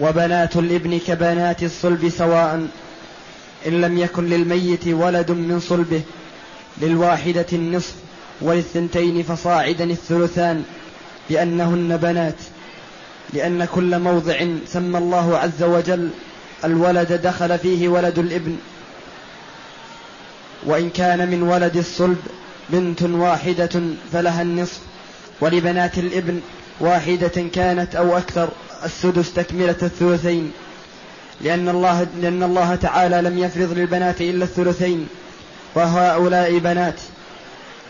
[0.00, 2.68] وبنات الابن كبنات الصلب سواء
[3.66, 6.02] إن لم يكن للميت ولد من صلبه
[6.82, 7.94] للواحدة النصف
[8.40, 10.64] وللثنتين فصاعدا الثلثان
[11.30, 12.34] لأنهن بنات
[13.32, 16.10] لأن كل موضع سمى الله عز وجل
[16.64, 18.56] الولد دخل فيه ولد الابن.
[20.66, 22.18] وإن كان من ولد الصلب
[22.70, 23.80] بنت واحدة
[24.12, 24.80] فلها النصف
[25.40, 26.40] ولبنات الابن
[26.80, 28.48] واحدة كانت أو أكثر.
[28.84, 30.52] السدس تكملة الثلثين
[31.40, 35.08] لأن الله لأن الله تعالى لم يفرض للبنات إلا الثلثين
[35.74, 37.00] وهؤلاء بنات.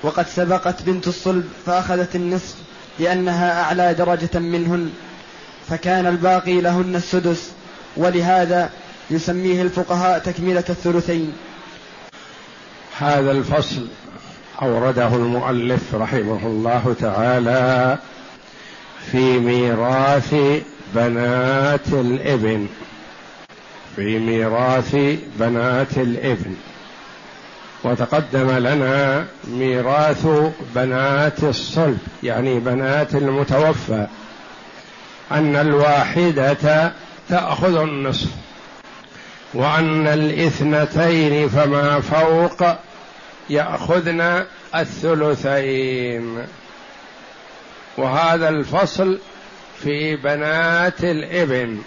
[0.03, 2.55] وقد سبقت بنت الصلب فأخذت النصف
[2.99, 4.91] لأنها أعلى درجة منهن
[5.69, 7.51] فكان الباقي لهن السدس
[7.97, 8.71] ولهذا
[9.11, 11.33] يسميه الفقهاء تكملة الثلثين.
[12.99, 13.87] هذا الفصل
[14.63, 17.99] أورده المؤلف رحمه الله تعالى
[19.13, 20.35] في ميراث
[20.95, 22.67] بنات الإبن.
[23.97, 24.97] في ميراث
[25.39, 26.55] بنات الإبن.
[27.85, 30.27] وتقدم لنا ميراث
[30.75, 34.07] بنات الصلب يعني بنات المتوفى.
[35.33, 36.93] أن الواحدة
[37.29, 38.29] تأخذ النصف
[39.55, 42.77] وأن الاثنتين فما فوق
[43.51, 46.39] يأخذن الثلثين.
[47.97, 49.19] وهذا الفصل
[49.83, 51.83] في بنات الإبن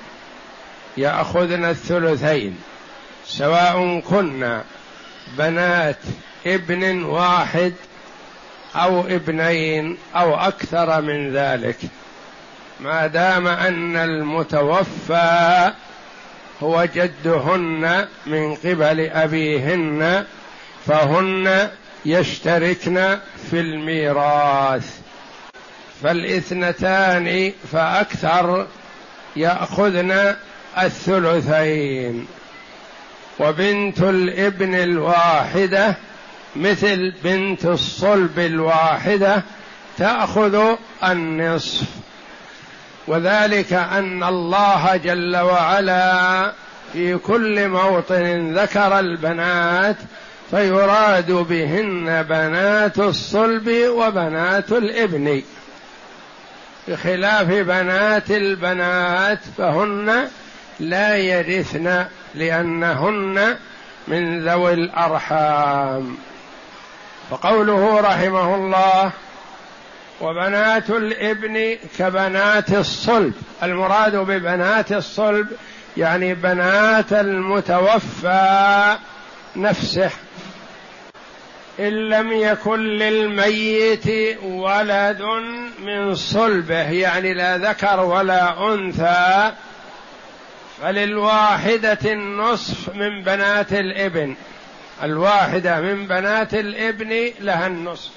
[0.98, 2.58] يأخذن الثلثين
[3.26, 4.62] سواء كن
[5.38, 6.00] بنات
[6.48, 7.74] إبن واحد
[8.76, 11.78] أو إبنين أو أكثر من ذلك.
[12.80, 15.72] ما دام أن المتوفى
[16.64, 20.26] هو جدهن من قبل أبيهن
[20.86, 21.70] فهن
[22.06, 23.18] يشتركن
[23.52, 25.03] في الميراث.
[26.04, 28.68] فالاثنتان فأكثر
[29.36, 30.36] يأخذن
[30.78, 32.28] الثلثين.
[33.40, 35.96] وبنت الابن الواحدة
[36.56, 39.44] مثل بنت الصلب الواحدة
[39.98, 41.88] تأخذ النصف.
[43.08, 46.52] وذلك أن الله جل وعلا
[46.94, 49.98] في كل موطن ذكر البنات
[50.52, 55.42] فيراد بهن بنات الصلب وبنات الابن.
[56.88, 60.28] بخلاف بنات البنات فهن
[60.80, 62.06] لا يرثن
[62.36, 63.56] لأنهن
[64.08, 66.18] من ذوي الأرحام.
[67.30, 69.12] فقوله رحمه الله
[70.22, 73.34] وبنات الإبن كبنات الصلب.
[73.64, 75.48] المراد ببنات الصلب
[75.98, 78.98] يعني بنات المتوفى
[79.56, 80.10] نفسه
[81.80, 85.22] إن لم يكن للميت ولد
[85.80, 89.52] من صلبه يعني لا ذكر ولا أنثى
[90.82, 94.36] فللواحدة النصف من بنات الإبن.
[95.04, 98.12] الواحدة من بنات الإبن لها النصف.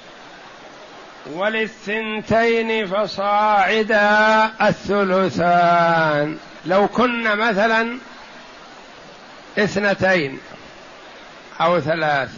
[1.33, 6.37] وللثنتين فصاعدا الثلثان.
[6.65, 7.97] لو كن مثلا
[9.59, 10.39] اثنتين
[11.61, 12.29] أو ثلاث.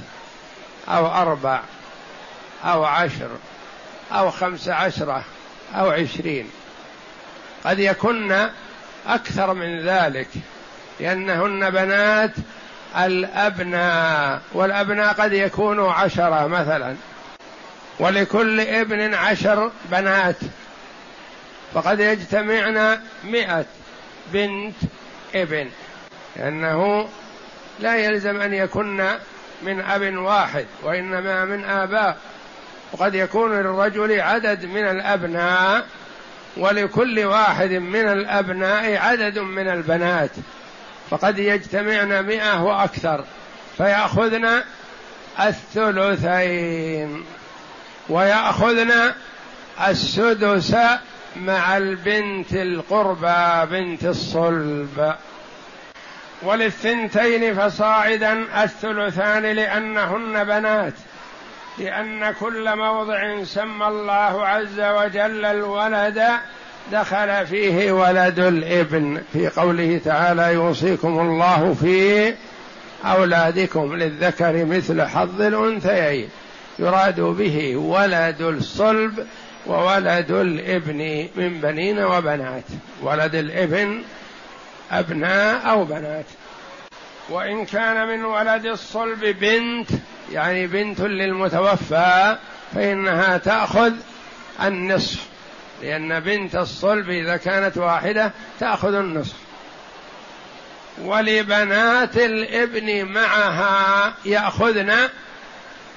[0.90, 1.62] أو أربع
[2.66, 3.30] أو عشر
[4.12, 5.24] أو خمس عشرة
[5.76, 6.50] أو عشرين.
[7.66, 8.48] قد يكن
[9.08, 10.28] أكثر من ذلك
[11.00, 12.32] لأنهن بنات
[12.98, 16.96] الأبناء والأبناء قد يكونوا عشرة مثلا.
[18.00, 20.36] ولكل ابن عشر بنات
[21.74, 23.66] فقد يجتمعن مئة
[24.34, 24.76] بنت
[25.36, 25.70] ابن
[26.36, 27.10] لأنه
[27.80, 29.10] لا يلزم أن يكن
[29.62, 32.18] من أب واحد وإنما من آباء.
[32.92, 35.86] وقد يكون للرجل عدد من الأبناء
[36.58, 40.32] ولكل واحد من الأبناء عدد من البنات.
[41.10, 43.24] فقد يجتمعن مئة وأكثر
[43.78, 44.62] فيأخذن
[45.40, 47.24] الثلثين
[48.10, 49.14] ويأخذن
[49.88, 50.76] السدس
[51.36, 55.16] مع البنت القربى بنت الصلب.
[56.44, 60.94] وللثنتين فصاعدا الثلثان لأنهن بنات
[61.78, 66.24] لأن كل موضع سمى الله عز وجل الولد
[66.92, 69.22] دخل فيه ولد الابن.
[69.34, 72.34] في قوله تعالى يوصيكم الله في
[73.06, 76.30] أولادكم للذكر مثل حظ الأنثيين.
[76.80, 79.28] يراد به ولد الصلب
[79.68, 82.64] وولد الابن من بنين وبنات.
[83.02, 84.02] ولد الابن
[84.92, 86.26] أبناء أو بنات.
[87.30, 89.90] وإن كان من ولد الصلب بنت
[90.32, 92.38] يعني بنت للمتوفى
[92.74, 93.94] فإنها تأخذ
[94.62, 95.26] النصف.
[95.82, 99.36] لأن بنت الصلب إذا كانت واحدة تأخذ النصف.
[101.02, 104.96] ولبنات الابن معها يأخذن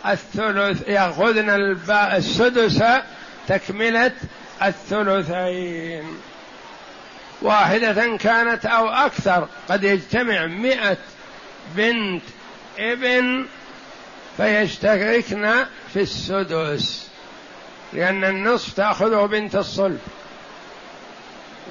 [0.06, 1.50] الثلث يأخذن
[1.90, 2.84] السدس
[3.48, 4.12] تكملة
[4.62, 6.04] الثلثين.
[7.42, 10.96] واحدة كانت أو أكثر قد يجتمع مئة
[11.76, 12.22] بنت
[12.78, 13.46] ابن
[14.36, 15.54] فيشتركن
[15.92, 17.08] في السدس
[17.92, 20.00] لأن النصف تأخذه بنت الصلب.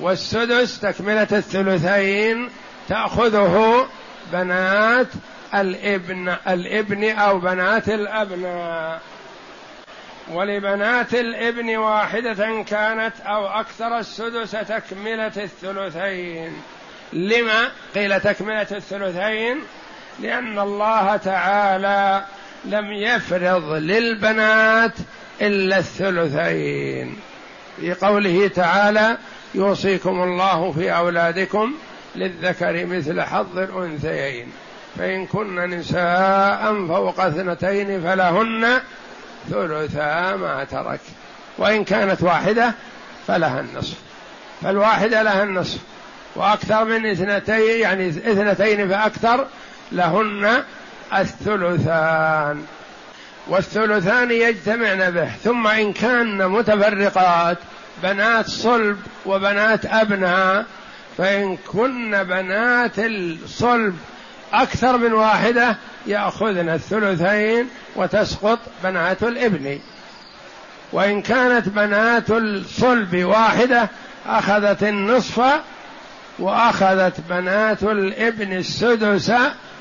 [0.01, 2.49] والسدس تكملة الثلثين
[2.89, 3.87] تأخذه
[4.33, 5.07] بنات
[5.55, 9.01] الابن الابن أو بنات الأبناء.
[10.31, 16.53] ولبنات الابن واحدة كانت أو أكثر السدس تكملة الثلثين.
[17.13, 19.57] لما قيل تكملة الثلثين؟
[20.19, 22.23] لأن الله تعالى
[22.65, 24.93] لم يفرض للبنات
[25.41, 27.19] إلا الثلثين.
[27.79, 29.17] في قوله تعالى
[29.55, 31.73] يوصيكم الله في أولادكم
[32.15, 34.51] للذكر مثل حظ الأنثيين.
[34.97, 38.81] فإن كن نساء فوق اثنتين فلهن
[39.49, 40.99] ثلثا ما ترك.
[41.57, 42.73] وإن كانت واحدة
[43.27, 43.97] فلها النصف.
[44.61, 45.79] فالواحدة لها النصف.
[46.35, 49.45] وأكثر من اثنتين يعني اثنتين فأكثر
[49.91, 50.63] لهن
[51.13, 52.65] الثلثان.
[53.47, 55.29] والثلثان يجتمعن به.
[55.43, 57.57] ثم إن كان متفرقات
[58.03, 60.65] بنات صلب وبنات أبناء
[61.17, 63.97] فإن كن بنات الصلب
[64.53, 65.77] أكثر من واحدة
[66.07, 69.79] يأخذن الثلثين وتسقط بنات الإبن.
[70.93, 73.89] وإن كانت بنات الصلب واحدة
[74.25, 75.41] أخذت النصف
[76.39, 79.31] وأخذت بنات الإبن السدس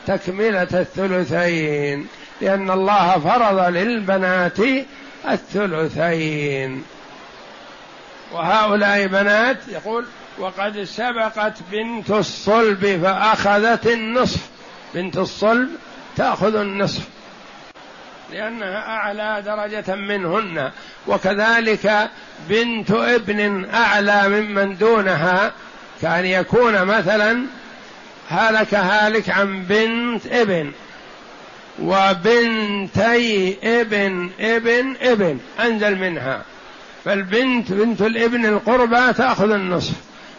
[0.07, 2.07] تكملة الثلثين
[2.41, 4.59] لأن الله فرض للبنات
[5.29, 6.85] الثلثين.
[8.33, 10.05] وهؤلاء بنات يقول
[10.39, 14.50] وقد سبقت بنت الصلب فأخذت النصف.
[14.95, 15.69] بنت الصلب
[16.17, 17.03] تأخذ النصف
[18.33, 20.71] لأنها أعلى درجة منهن
[21.07, 22.11] وكذلك
[22.49, 25.53] بنت ابن أعلى ممن دونها
[26.03, 27.47] كأن يكون مثلا
[28.29, 30.73] هلك هالك عن بنت ابن
[31.83, 36.43] وبنتي ابن ابن ابن أنزل منها.
[37.05, 39.95] فالبنت بنت الابن القربى تأخذ النصف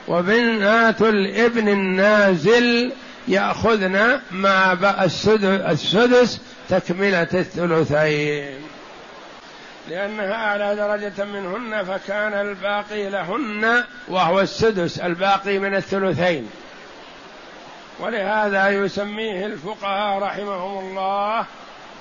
[0.08, 2.92] وبنات الابن النازل
[3.28, 4.74] يأخذن مع
[5.72, 8.62] السدس تكملة الثلثين.
[9.90, 16.50] لأنها أعلى درجة منهن فكان الباقي لهن وهو السدس الباقي من الثلثين.
[18.00, 21.46] ولهذا يسميه الفقهاء رحمهم الله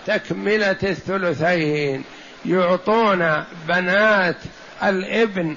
[0.07, 2.05] تكملة الثلثين.
[2.47, 4.37] يعطون بنات
[4.83, 5.57] الابن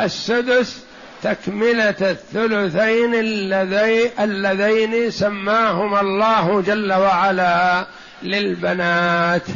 [0.00, 0.84] السدس
[1.22, 7.86] تكملة الثلثين اللذين اللذين سماهما الله جل وعلا
[8.22, 9.46] للبنات.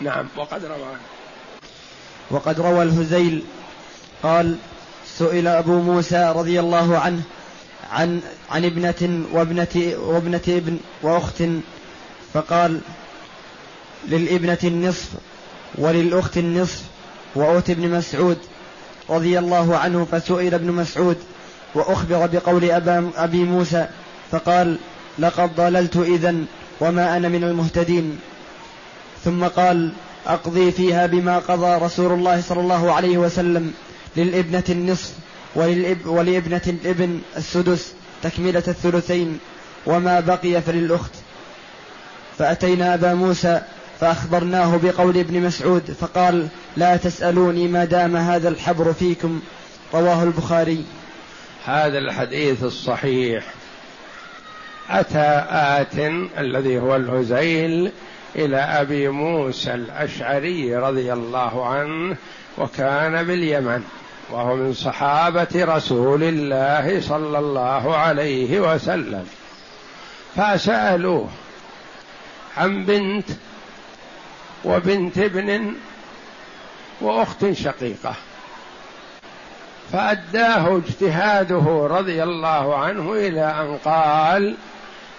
[0.00, 0.28] نعم.
[0.36, 0.96] وقد روى
[2.30, 3.42] وقد روى الهزيل
[4.22, 4.56] قال
[5.06, 7.22] سئل أبو موسى رضي الله عنه
[7.92, 11.42] عن عن ابنة وابنة وابنة ابن وأخت
[12.34, 12.80] فقال
[14.08, 15.08] للابنة النصف
[15.74, 16.82] وللأخت النصف
[17.34, 18.38] وأوت ابن مسعود.
[19.10, 21.16] رضي الله عنه فسئل ابن مسعود
[21.74, 23.86] وأخبر بقول أبا أبي موسى
[24.30, 24.78] فقال
[25.18, 26.34] لقد ضللت إذا
[26.80, 28.18] وما أنا من المهتدين.
[29.24, 29.92] ثم قال
[30.26, 33.74] أقضي فيها بما قضى رسول الله صلى الله عليه وسلم
[34.16, 35.12] للإبنة النصف
[35.54, 39.38] وللإب ولإبنة الإبن السدس تكملة الثلثين
[39.86, 41.12] وما بقي فللأخت.
[42.38, 43.60] فأتينا أبا موسى
[44.00, 49.40] فأخبرناه بقول ابن مسعود فقال لا تسألوني ما دام هذا الحبر فيكم.
[49.94, 50.84] رواه البخاري.
[51.64, 53.44] هذا الحديث الصحيح.
[54.90, 55.98] أتى آت
[56.38, 57.92] الذي هو الهزيل
[58.36, 62.16] إلى أبي موسى الأشعري رضي الله عنه
[62.58, 63.82] وكان باليمن
[64.30, 69.26] وهو من صحابة رسول الله صلى الله عليه وسلم.
[70.36, 71.28] فسألوه
[72.56, 73.26] عن بنت
[74.66, 75.74] وبنت ابن
[77.00, 78.14] وأخت شقيقة.
[79.92, 84.56] فأداه اجتهاده رضي الله عنه إلى أن قال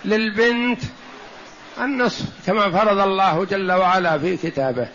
[0.05, 0.81] للبنت
[1.81, 4.87] النصف كما فرض الله جل وعلا في كتابه.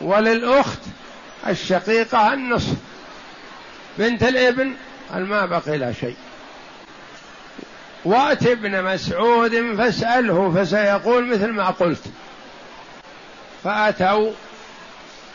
[0.00, 0.80] وللأخت
[1.48, 2.76] الشقيقة النصف.
[3.98, 4.72] بنت الابن
[5.14, 6.16] ما بقي لا شيء.
[8.04, 12.02] وأت ابن مسعود فاسأله فسيقول مثل ما قلت.
[13.64, 14.32] فأتوا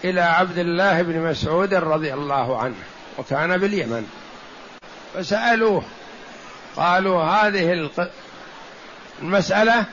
[0.03, 2.75] إلى عبد الله بن مسعود رضي الله عنه
[3.17, 4.07] وكان باليمن.
[5.13, 5.83] فسألوه
[6.75, 7.89] قالوا هذه
[9.21, 9.85] المسألة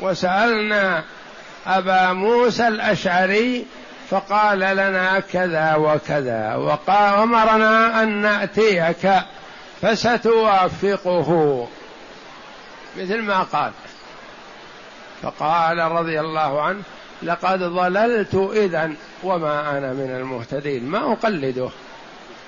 [0.00, 1.04] وسألنا
[1.66, 3.66] أبا موسى الأشعري
[4.10, 9.12] فقال لنا كذا وكذا وأمرنا أن نأتيك
[9.82, 11.68] فستوافقه.
[12.98, 13.72] مثل ما قال.
[15.22, 16.82] فقال رضي الله عنه
[17.24, 20.84] لقد ضللت إذا وما أنا من المهتدين.
[20.84, 21.68] ما أقلده.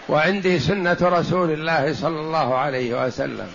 [0.08, 3.48] وعندي سنة رسول الله صلى الله عليه وسلم.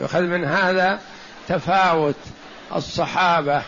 [0.00, 1.00] يؤخذ من هذا
[1.48, 2.14] تفاوت
[2.76, 3.62] الصحابة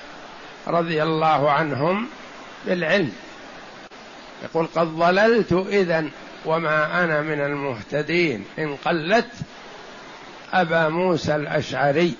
[0.66, 2.06] رضي الله عنهم
[2.66, 3.12] بالعلم.
[4.44, 6.04] يقول قد ضللت إذا
[6.44, 8.44] وما أنا من المهتدين.
[8.58, 9.30] إن قلت
[10.52, 12.14] أبا موسى الأشعري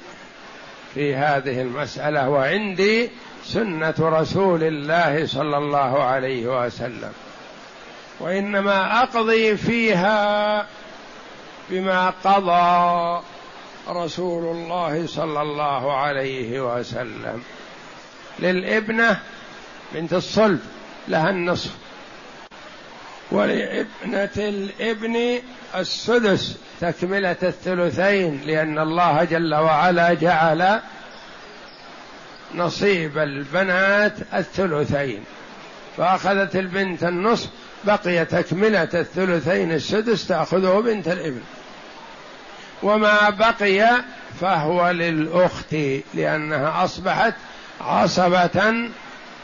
[0.95, 2.29] في هذه المسألة.
[2.29, 3.11] وعندي
[3.53, 7.13] سنة رسول الله صلى الله عليه وسلم.
[8.21, 10.67] وإنما أقضي فيها
[11.71, 13.23] بما قضى
[13.89, 17.43] رسول الله صلى الله عليه وسلم.
[18.39, 19.21] للإبنة
[19.95, 20.61] بنت الصلب
[21.09, 21.71] لها النصف.
[23.31, 25.41] ولإبنة الإبن
[25.77, 30.81] السدس تكملة الثلثين لأن الله جل وعلا جعل
[32.55, 35.25] نصيب البنات الثلثين.
[35.97, 37.49] فأخذت البنت النصف
[37.85, 41.41] بقي تكملة الثلثين السدس تأخذه بنت الابن
[42.83, 44.05] وما بقي
[44.41, 45.77] فهو للأخت
[46.15, 47.35] لأنها أصبحت
[47.81, 48.75] عصبة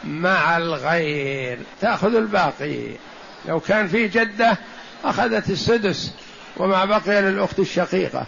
[0.05, 1.59] مع الغير.
[1.81, 2.89] تأخذ الباقي.
[3.49, 4.59] لو كان في جدة
[5.05, 6.13] أخذت السدس
[6.57, 8.27] وما بقي للأخت الشقيقة.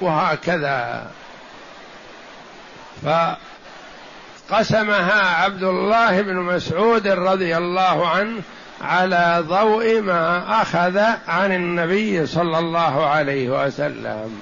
[0.00, 1.10] وهكذا.
[4.50, 8.42] فقسمها عبد الله بن مسعود رضي الله عنه
[8.80, 14.40] على ضوء ما أخذ عن النبي صلى الله عليه وسلم.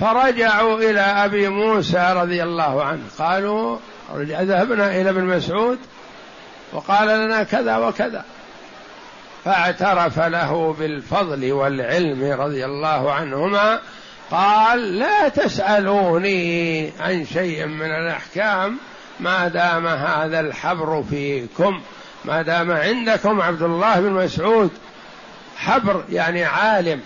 [0.00, 3.02] فرجعوا إلى أبي موسى رضي الله عنه.
[3.18, 3.78] قالوا
[4.24, 5.78] ذهبنا إلى ابن مسعود
[6.72, 8.24] وقال لنا كذا وكذا.
[9.44, 13.78] فاعترف له بالفضل والعلم رضي الله عنهما
[14.32, 18.78] قال لا تسألوني عن شيء من الأحكام
[19.20, 21.80] ما دام هذا الحبر فيكم
[22.24, 24.70] ما دام عندكم عبد الله بن مسعود.
[25.56, 27.00] حبر يعني عالم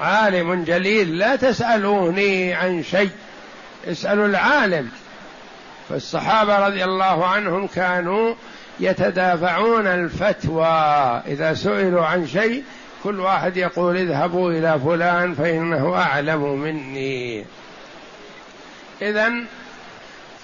[0.00, 3.10] عالم جليل لا تسألوني عن شيء
[3.86, 4.90] اسألوا العالم.
[5.88, 8.34] فالصحابة رضي الله عنهم كانوا
[8.80, 10.66] يتدافعون الفتوى
[11.26, 12.64] إذا سئلوا عن شيء
[13.04, 17.44] كل واحد يقول اذهبوا إلى فلان فإنه أعلم مني.
[19.02, 19.32] اذا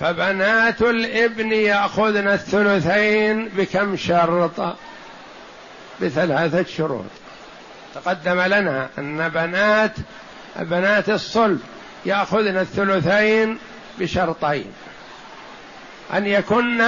[0.00, 4.76] فبنات الإبن يأخذن الثلثين بكم شرط؟
[6.00, 7.04] بثلاثة شروط.
[7.94, 9.92] تقدم لنا أن بنات
[10.56, 11.60] بنات الصلب
[12.06, 13.58] يأخذن الثلثين
[13.98, 14.72] بشرطين.
[16.14, 16.82] أن يكن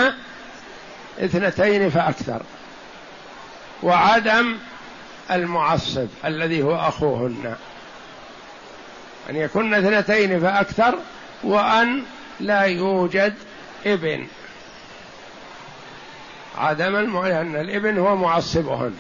[1.21, 2.42] اثنتين فأكثر.
[3.83, 4.56] وعدم
[5.30, 7.54] المعصب الذي هو أخوهن.
[9.30, 10.98] أن يكن اثنتين فأكثر
[11.42, 12.02] وأن
[12.40, 13.34] لا يوجد
[13.86, 14.26] ابن.
[16.58, 18.94] عدم لأن الابن هو معصبهن.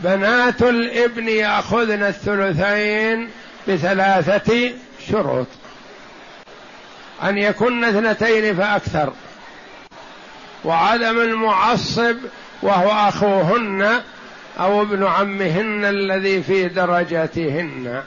[0.00, 3.30] بنات الابن يأخذن الثلثين
[3.68, 4.72] بثلاثة
[5.10, 5.46] شروط.
[7.22, 9.12] أن يكن اثنتين فأكثر.
[10.64, 12.16] وعدم المعصب
[12.62, 14.02] وهو أخوهن
[14.58, 18.02] أو ابن عمهن الذي في درجاتهن.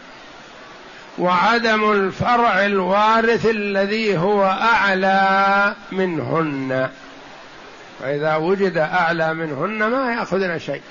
[1.18, 6.90] وعدم الفرع الوارث الذي هو أعلى منهن.
[8.00, 10.82] فإذا وجد أعلى منهن ما يأخذن شيء.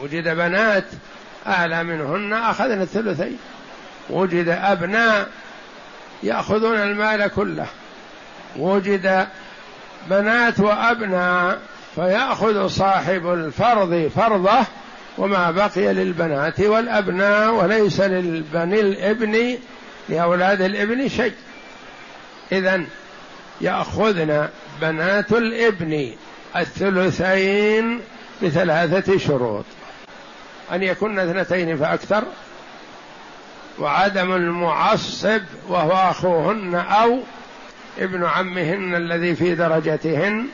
[0.00, 0.84] وجد بنات
[1.46, 3.38] أعلى منهن أخذن الثلثين.
[4.10, 5.28] وجد أبناء
[6.22, 7.66] يأخذون المال كله.
[8.56, 9.26] وجد
[10.10, 11.58] بنات وأبناء
[11.94, 14.66] فيأخذ صاحب الفرض فرضه
[15.18, 19.58] وما بقي للبنات والأبناء وليس للبني الإبن
[20.08, 21.32] لأولاد الإبن شيء.
[22.52, 22.82] إذا
[23.60, 24.48] يأخذن
[24.80, 26.10] بنات الإبن
[26.56, 28.00] الثلثين
[28.42, 29.64] بثلاثة شروط.
[30.72, 32.22] أن يكون اثنتين فأكثر.
[33.78, 37.18] وعدم المعصب وهو أخوهن أو
[37.98, 40.46] ابن عمهن الذي في درجتهن.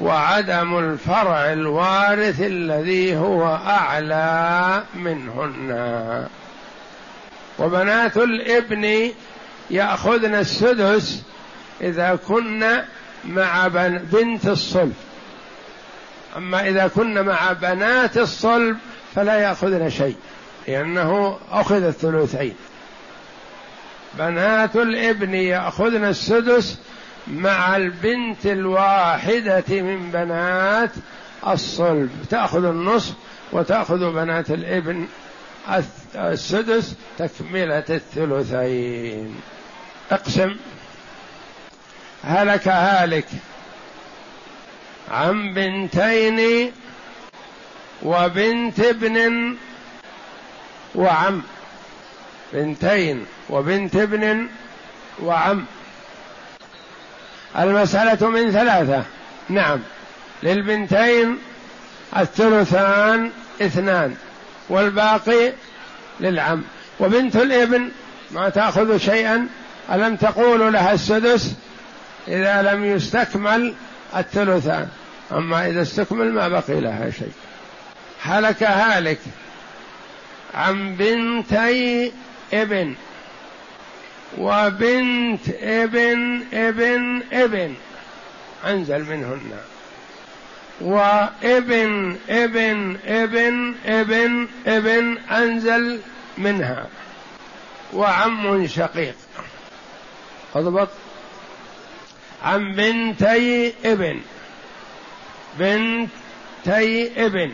[0.00, 6.26] وعدم الفرع الوارث الذي هو أعلى منهن.
[7.58, 9.12] وبنات الإبن
[9.70, 11.22] يأخذن السدس
[11.80, 12.64] إذا كن
[13.24, 13.68] مع
[14.12, 14.94] بنت الصلب.
[16.36, 18.76] أما إذا كن مع بنات الصلب
[19.14, 20.16] فلا يأخذن شيء
[20.68, 22.54] لأنه أخذ الثلثين.
[24.14, 26.78] بنات الإبن يأخذن السدس
[27.32, 30.90] مع البنت الواحدة من بنات
[31.46, 32.10] الصلب.
[32.30, 33.14] تأخذ النصف
[33.52, 35.06] وتأخذ بنات الابن
[36.14, 39.36] السدس تكملة الثلثين.
[40.10, 40.56] اقسم.
[42.24, 43.26] هلك هالك
[45.10, 46.70] عن بنتين
[48.02, 49.56] وبنت ابن
[50.94, 51.42] وعم.
[52.52, 54.46] بنتين وبنت ابن
[55.22, 55.64] وعم.
[57.58, 59.02] المسألة من ثلاثة.
[59.48, 59.78] نعم.
[60.42, 61.38] للبنتين
[62.16, 63.30] الثلثان
[63.62, 64.14] اثنان
[64.68, 65.52] والباقي
[66.20, 66.62] للعم.
[67.00, 67.90] وبنت الابن
[68.30, 69.46] ما تأخذ شيئا
[69.92, 71.54] ألم تقول لها السدس؟
[72.28, 73.74] إذا لم يستكمل
[74.16, 74.88] الثلثان.
[75.32, 77.32] أما إذا استكمل ما بقي لها شيء.
[78.22, 79.18] هلك هالك
[80.54, 82.12] عن بنتي
[82.52, 82.94] ابن.
[84.38, 87.74] وبنت ابن ابن ابن.
[88.64, 89.56] انزل منهن.
[90.80, 96.00] وابن ابن ابن ابن ابن انزل
[96.38, 96.86] منها.
[97.92, 99.14] وعم شقيق.
[100.54, 100.88] اضبط.
[102.42, 104.20] عن بنتي ابن.
[105.58, 107.52] بنتي ابن.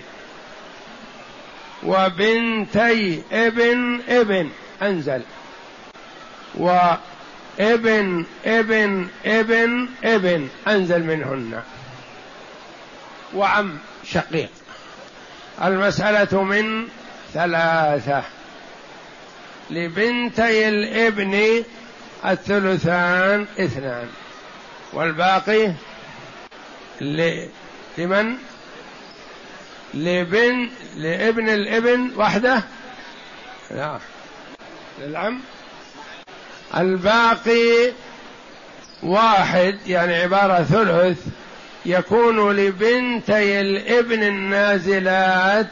[1.83, 4.51] وبنتي ابن ابن.
[4.83, 5.23] انزل.
[6.57, 11.63] وابن ابن ابن ابن أنزل منهن.
[13.35, 14.51] وعم شقيق.
[15.63, 16.89] المسألة من
[17.35, 18.23] ثلاثة.
[19.71, 21.65] لبنتي الابن
[22.27, 24.09] الثلثان اثنان.
[24.93, 25.73] والباقي
[27.01, 28.37] لمن؟
[29.95, 32.63] لبن لابن الابن وحده.
[33.71, 33.99] لا
[34.99, 35.41] للعم.
[36.77, 37.93] الباقي
[39.03, 41.19] واحد يعني عبارة ثلث
[41.87, 45.69] يكون لبنتي الابن النازلات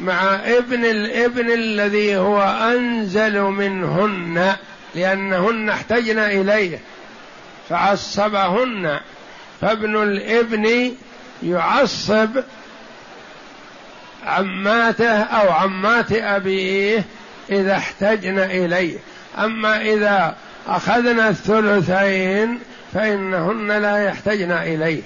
[0.00, 4.56] مع ابن الابن الذي هو أنزل منهن
[4.94, 6.78] لأنهن احتجن إليه
[7.68, 9.00] فعصبهن.
[9.60, 10.94] فابن الابن
[11.42, 12.28] يعصب
[14.26, 17.04] عماته أو عمات أبيه
[17.50, 18.98] إذا احتجن إليه.
[19.44, 20.36] أما إذا
[20.68, 22.58] أخذنا الثلثين
[22.94, 25.02] فإنهن لا يحتجن إليه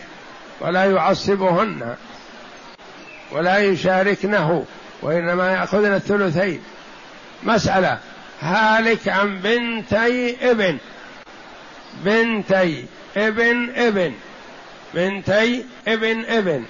[0.60, 1.94] ولا يعصبهن
[3.32, 4.64] ولا يشاركنه
[5.02, 6.62] وإنما يأخذن الثلثين.
[7.42, 7.98] مسألة
[8.40, 10.78] هالك عن بنتي ابن.
[12.04, 12.84] بنتي
[13.16, 14.12] ابن ابن.
[14.94, 16.64] بنتي ابن ابن.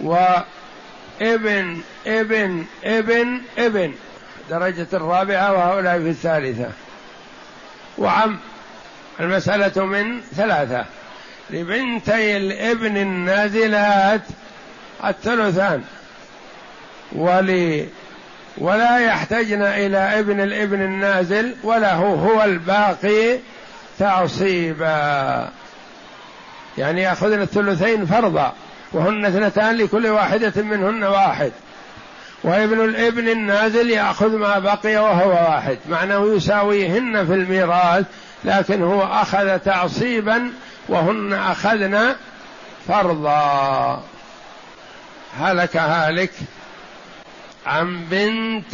[0.00, 3.94] وابن ابن ابن ابن.
[4.50, 6.70] درجة الرابعة وهؤلاء في الثالثة.
[7.98, 8.38] وعم.
[9.20, 10.84] المسألة من ثلاثة.
[11.50, 14.22] لبنتي الابن النازلات
[15.04, 15.82] الثلثان.
[17.12, 17.88] ولي
[18.58, 23.38] ولا يحتجن إلى ابن الابن النازل وله هو الباقي
[23.98, 25.48] تعصيبا.
[26.78, 28.52] يعني يأخذن الثلثين فرضا.
[28.92, 31.52] وهن اثنتان لكل واحدة منهن واحد.
[32.42, 38.06] وابن الابن النازل ياخذ ما بقي وهو واحد معناه يساويهن في الميراث
[38.44, 40.52] لكن هو اخذ تعصيبا
[40.88, 42.16] وهن اخذن
[42.88, 44.02] فرضا.
[45.40, 46.32] هلك هالك
[47.66, 48.72] عن بنت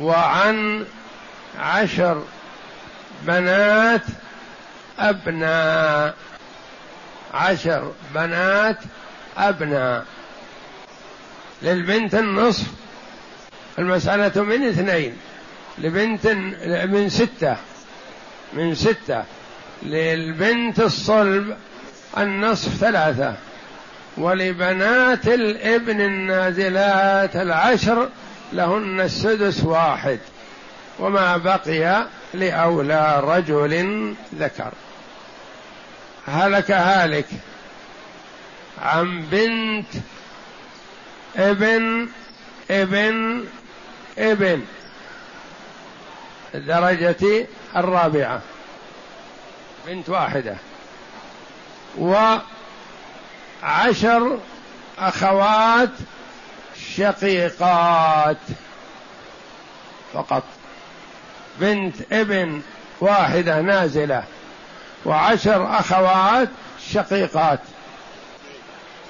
[0.00, 0.84] وعن
[1.60, 2.22] عشر
[3.22, 4.02] بنات
[4.98, 6.14] أبناء.
[7.34, 8.78] عشر بنات
[9.38, 10.04] أبناء.
[11.62, 12.66] للبنت النصف.
[13.78, 15.16] المسألة من اثنين.
[15.78, 16.26] لبنت
[16.86, 17.56] من ستة.
[18.52, 19.24] من ستة.
[19.82, 21.56] للبنت الصلب
[22.18, 23.34] النصف ثلاثة.
[24.16, 28.08] ولبنات الابن النازلات العشر
[28.52, 30.18] لهن السدس واحد.
[30.98, 34.72] وما بقي لأولى رجل ذكر.
[36.26, 37.26] هلك هالك.
[38.82, 39.86] عن بنت
[41.38, 42.08] ابن
[42.70, 43.44] ابن
[44.18, 44.64] ابن.
[46.54, 47.46] الدرجة
[47.76, 48.40] الرابعة.
[49.86, 50.56] بنت واحدة.
[53.62, 54.38] وعشر
[54.98, 55.90] أخوات
[56.96, 58.36] شقيقات
[60.14, 60.42] فقط.
[61.60, 62.62] بنت ابن
[63.00, 64.24] واحدة نازلة.
[65.04, 66.48] وعشر أخوات
[66.92, 67.60] شقيقات.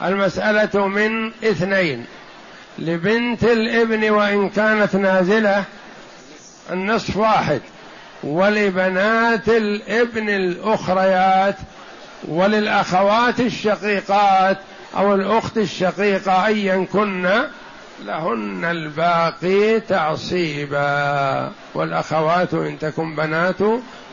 [0.03, 2.07] المسألة من اثنين.
[2.79, 5.65] لبنت الابن وإن كانت نازلة
[6.71, 7.61] النصف واحد.
[8.23, 11.57] ولبنات الابن الأخريات
[12.29, 14.59] وللأخوات الشقيقات
[14.97, 17.31] أو الأخت الشقيقة أيا كن
[18.05, 21.53] لهن الباقي تعصيبا.
[21.75, 23.63] والأخوات إن تكن بنات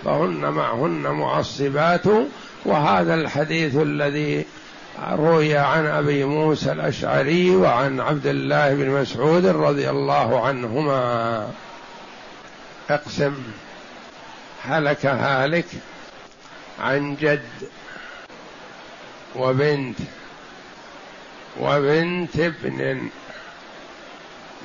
[0.05, 2.03] فهن معهن معصبات
[2.65, 4.45] وهذا الحديث الذي
[4.99, 11.51] روي عن أبي موسى الأشعري وعن عبد الله بن مسعود رضي الله عنهما.
[12.89, 13.43] اقسم
[14.63, 15.65] هلك هالك
[16.79, 17.69] عن جد
[19.35, 19.97] وبنت
[21.59, 23.09] وبنت ابن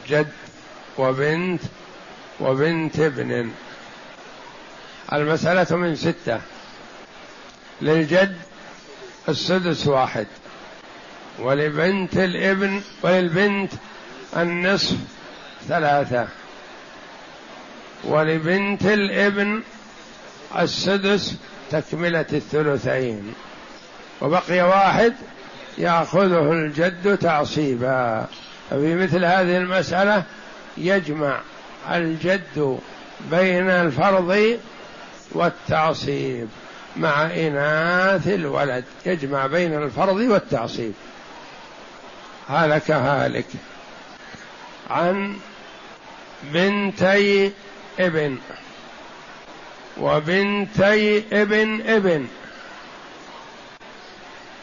[0.08, 0.32] جد
[0.98, 1.62] وبنت
[2.40, 3.50] وبنت ابن.
[5.12, 6.40] المسألة من ستة
[7.80, 8.36] للجد
[9.28, 10.26] السدس واحد.
[11.38, 13.72] ولبنت الابن وللبنت
[14.36, 14.96] النصف
[15.68, 16.28] ثلاثة.
[18.04, 19.62] ولبنت الابن
[20.58, 21.36] السدس
[21.70, 23.34] تكملة الثلثين.
[24.20, 25.14] وبقي واحد
[25.78, 28.26] يأخذه الجد تعصيبا.
[28.70, 30.22] ففي مثل هذه المسألة
[30.76, 31.40] يجمع
[31.90, 32.78] الجد
[33.30, 34.58] بين الفرض
[35.32, 36.48] والتعصيب.
[36.96, 40.92] مع إناث الولد يجمع بين الفرض والتعصيب.
[42.48, 43.46] هلك هالك.
[44.90, 45.36] عن
[46.42, 47.52] بنتي
[48.00, 48.38] ابن.
[49.98, 52.26] وبنتي ابن ابن.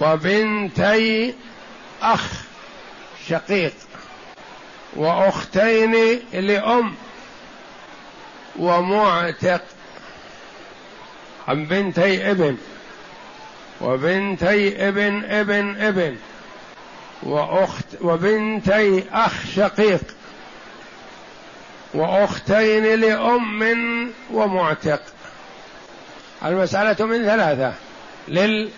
[0.01, 1.33] وبنتي
[2.01, 2.31] أخ
[3.27, 3.73] شقيق.
[4.95, 6.95] وأختين لأم.
[8.59, 9.61] ومعتق
[11.47, 12.57] عن بنتي ابن
[13.81, 16.17] وبنتي ابن ابن ابن
[17.23, 20.01] وأخت وبنتي أخ شقيق
[21.93, 25.01] وأختين لأم ومعتق.
[26.45, 27.73] المسألة من ثلاثة
[28.27, 28.69] لل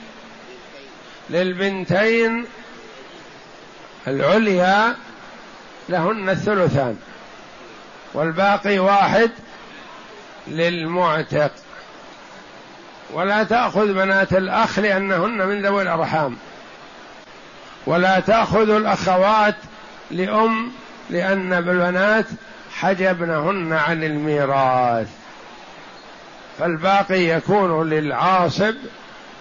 [1.29, 2.45] للبنتين
[4.08, 4.95] العليا
[5.89, 6.97] لهن الثلثان
[8.13, 9.32] والباقي واحد
[10.47, 11.51] للمعتق.
[13.13, 16.38] ولا تأخذ بنات الأخ لأنهن من ذوي الأرحام.
[17.86, 19.56] ولا تأخذ الأخوات
[20.12, 20.72] لأم
[21.10, 22.26] لأن البنات
[22.74, 25.08] حجبنهن عن الميراث.
[26.60, 28.76] فالباقي يكون للعاصب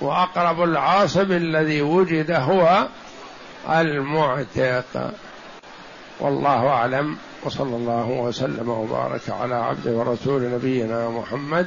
[0.01, 2.87] وأقرب العاصب الذي وجد هو
[3.71, 5.13] المعتق.
[6.21, 7.17] والله أعلم.
[7.45, 11.67] وصلى الله وسلم وبارك على عبد ورسول نبينا محمد